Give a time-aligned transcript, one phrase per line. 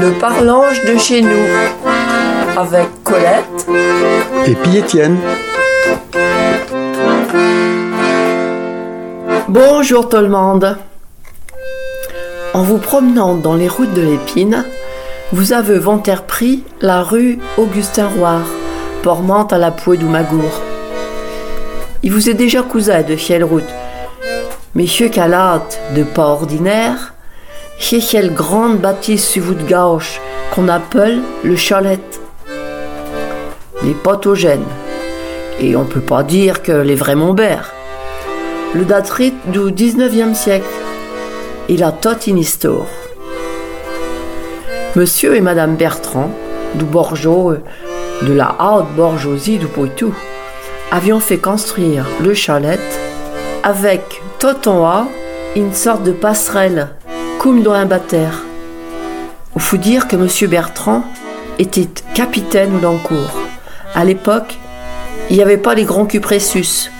[0.00, 1.46] Le parlange de chez nous
[2.56, 3.44] avec Colette
[4.46, 5.18] et puis Étienne.
[9.48, 10.76] Bonjour tout le monde.
[12.54, 14.64] En vous promenant dans les routes de l'Épine,
[15.32, 15.80] vous avez
[16.26, 18.46] pris la rue Augustin Roire,
[19.02, 20.60] portant à la Pouée du Magour.
[22.02, 23.64] Il vous est déjà cousin de fielle route,
[24.74, 27.13] Monsieur Calate de pas ordinaire,
[27.86, 30.18] c'est quelle grande bâtisse sur vous de gauche
[30.54, 32.00] qu'on appelle le chalet.
[33.82, 34.64] Les potogènes.
[35.60, 37.74] Et on peut pas dire que les vrais Montbert.
[38.74, 40.64] Le datrit du 19e siècle.
[41.68, 42.86] Il a toute une histoire.
[44.96, 46.30] Monsieur et Madame Bertrand,
[46.76, 50.14] du de la haute bourgeoisie du Poitou,
[50.90, 52.80] avions fait construire le chalet
[53.62, 55.08] avec tout en haut
[55.54, 56.88] une sorte de passerelle,
[57.44, 58.42] comme dans un bâtère.
[59.54, 61.04] Il faut dire que Monsieur Bertrand
[61.58, 63.38] était capitaine d'Encourt.
[63.94, 64.56] À l'époque,
[65.28, 66.90] il n'y avait pas les grands cupressus.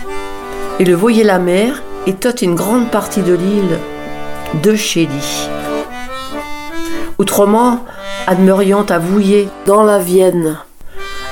[0.78, 3.78] Et le voyait la mer et toute une grande partie de l'île
[4.62, 5.48] de Chély.
[7.16, 7.82] Autrement,
[8.26, 10.58] admiriant à Vouillé, dans la Vienne,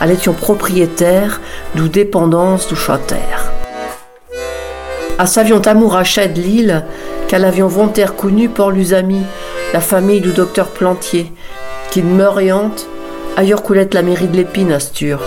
[0.00, 1.42] elle était propriétaire
[1.74, 3.16] d'où dépendance du châter.
[5.19, 6.86] À savion amour à de l'île,
[7.33, 9.22] qu'à l'avion volontaire connu pour l'usami,
[9.72, 11.33] la famille du docteur Plantier,
[11.91, 12.86] qui meuriante,
[13.38, 15.19] ailleurs coulette la mairie de l'épine Astur.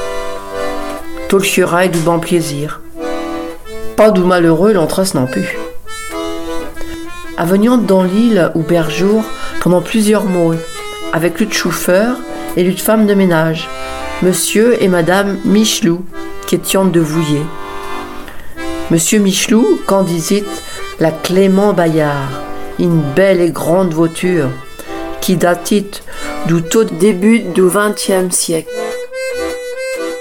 [1.29, 2.79] Tout le du bon plaisir.
[3.95, 5.57] Pas du malheureux l'entresse non plus.
[7.37, 9.23] Aveniant dans l'île ou Berjour
[9.59, 10.53] pendant plusieurs mois,
[11.11, 12.17] avec de chauffeur
[12.55, 13.67] et de femme de ménage,
[14.21, 16.05] monsieur et madame Michelou,
[16.45, 17.41] qui étaient de Vouillé.
[18.91, 20.61] Monsieur Michelou candisite
[20.99, 22.29] la Clément Bayard,
[22.79, 24.49] une belle et grande voiture
[25.19, 25.91] qui datit
[26.47, 28.69] du tout début du XXe siècle.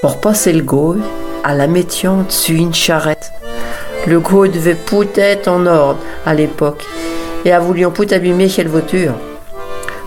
[0.01, 1.01] Pour passer le Gaulle,
[1.45, 3.31] à la métiante sur une charrette.
[4.07, 6.85] Le Gaulle devait peut-être en ordre à l'époque
[7.45, 9.15] et a voulu peut abîmer quelle voiture.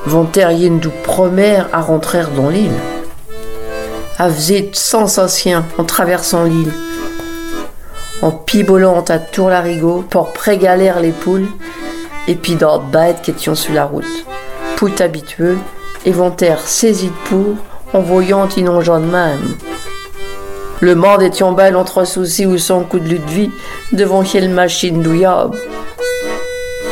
[0.06, 2.72] Vont-terrien du premier à rentrer dans l'île.
[4.20, 6.74] A faisait sensation en traversant l'île
[8.22, 11.48] en pibolant à tour larigot pour prégaler les poules,
[12.28, 14.06] et puis d'autres bêtes qui étaient sur la route.
[14.76, 15.58] Pout habitueux,
[16.06, 17.56] éventaire saisi de pour,
[17.94, 19.56] en voyant inongeant de même.
[20.80, 23.50] Le monde était belle entre soucis ou son coup de lutte vie
[23.94, 25.58] devant quelle machine douillable.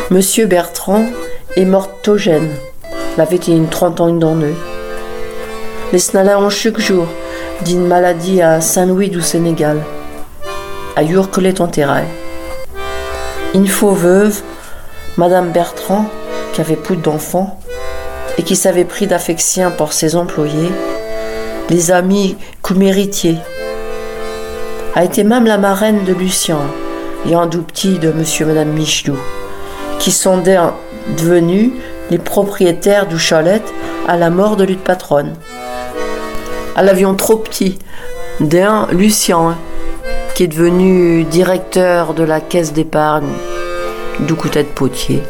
[0.09, 1.05] Monsieur Bertrand
[1.55, 2.49] est mort togène.
[3.17, 4.55] L'avait une trentaine d'enneux.
[5.93, 7.05] Les snalins ont chaque jour
[7.63, 9.81] d'une maladie à Saint-Louis du Sénégal
[10.95, 12.03] à Yurkelet enterré.
[13.53, 14.41] Une faux veuve,
[15.17, 16.05] Madame Bertrand,
[16.53, 17.59] qui avait plus d'enfants
[18.37, 20.71] et qui s'avait pris d'affection pour ses employés,
[21.69, 23.37] les amis couméritiers,
[24.93, 26.59] a été même la marraine de Lucien
[27.27, 29.17] et un petit de Monsieur et Madame Michelou,
[29.99, 30.41] qui sont
[31.17, 31.71] devenus
[32.11, 33.63] les propriétaires du chalet
[34.07, 35.33] à la mort de l'une patronne.
[36.75, 37.79] À l'avion trop petit
[38.39, 39.57] d'un Lucien
[40.35, 43.31] qui est devenu directeur de la caisse d'épargne
[44.19, 45.23] du de Potier.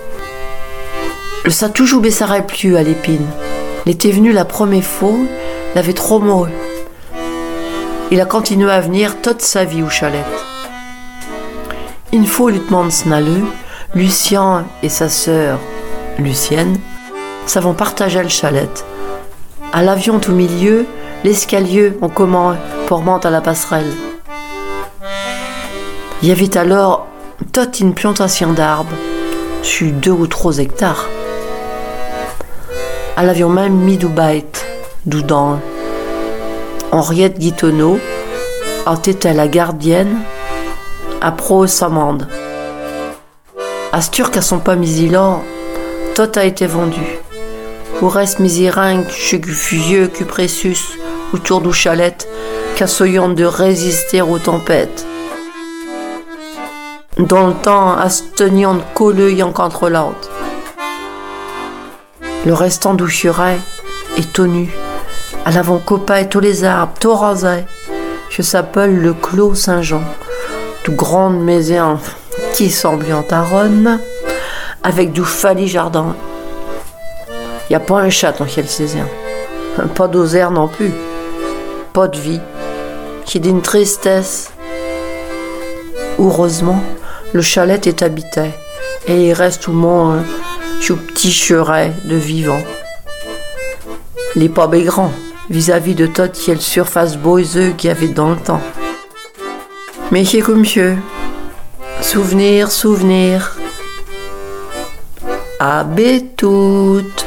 [1.45, 3.27] Le ça toujours baisserait plus à l'épine.
[3.85, 5.13] Il était venu la première fois,
[5.73, 6.49] il avait trop mouru.
[8.09, 10.25] Il a continué à venir toute sa vie au chalet.
[12.11, 13.45] Une fois, le lieutenant Snaleux,
[13.93, 15.59] Lucien et sa sœur,
[16.17, 16.79] Lucienne,
[17.45, 18.85] savons partager le chalet.
[19.71, 20.87] À l'avion au milieu,
[21.23, 23.93] l'escalier en commun pour à la passerelle.
[26.21, 27.07] Il y avait alors
[27.51, 28.95] toute une plantation d'arbres
[29.61, 31.07] sur deux ou trois hectares.
[33.17, 34.65] Elle avait même mis du bête,
[35.05, 35.59] dans
[36.91, 37.99] Henriette Guitonneau
[39.07, 40.17] était la gardienne
[41.21, 42.27] à pro Samande.
[43.91, 45.43] Astur qu'à son pas misilant,
[46.15, 47.19] tout a été vendu.
[48.01, 49.05] Ou reste misiringue,
[49.77, 50.97] vieux cupressus,
[51.33, 52.27] autour du chalet,
[52.75, 55.05] qu'assoyant de résister aux tempêtes
[57.17, 60.29] dans le temps à se tenir en contre l'autre.
[62.45, 63.59] Le restant doucherait
[64.17, 64.69] est tenu,
[65.45, 67.65] à l'avant copain tous les arbres, tout rasé.
[68.29, 70.03] Je s'appelle le Clos Saint-Jean,
[70.83, 71.99] tout grande maison
[72.53, 73.99] qui semble en taronne,
[74.83, 76.15] avec du fali jardin.
[77.69, 79.05] Y a pas un chat dans quel saison,
[79.95, 80.91] pas d'osaire non plus,
[81.93, 82.41] pas de vie,
[83.25, 84.51] qui d'une tristesse.
[86.19, 86.81] Heureusement,
[87.35, 88.43] le chalet est habité
[89.09, 90.23] et il reste le monde
[90.79, 92.63] un petit cheret de vivants.
[94.37, 95.11] les pas grand
[95.49, 98.61] vis-à-vis de toute quelle surface boiseux qu'il y avait dans le temps.
[100.11, 100.95] Mais comme monsieur.
[101.99, 103.57] Souvenir, souvenir.
[105.59, 105.85] À
[106.37, 107.24] toutes.